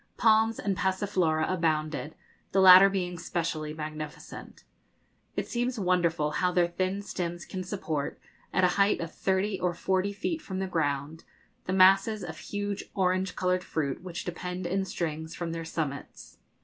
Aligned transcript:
Palms 0.17 0.57
and 0.57 0.75
passiflora 0.75 1.45
abounded, 1.47 2.15
the 2.53 2.59
latter 2.59 2.89
being 2.89 3.19
specially 3.19 3.71
magnificent. 3.71 4.63
It 5.35 5.47
seems 5.47 5.77
wonderful 5.79 6.31
how 6.31 6.51
their 6.51 6.67
thin 6.67 7.03
steins 7.03 7.45
can 7.45 7.63
support, 7.63 8.19
at 8.51 8.63
a 8.63 8.67
height 8.81 8.99
of 8.99 9.13
thirty 9.13 9.59
or 9.59 9.75
forty 9.75 10.11
feet 10.11 10.41
from 10.41 10.57
the 10.57 10.65
ground, 10.65 11.23
the 11.65 11.73
masses 11.73 12.23
of 12.23 12.39
huge 12.39 12.85
orange 12.95 13.35
coloured 13.35 13.63
fruit 13.63 14.01
which 14.01 14.25
depend 14.25 14.65
in 14.65 14.85
strings 14.85 15.35
from 15.35 15.51
their 15.51 15.65
summits. 15.65 16.39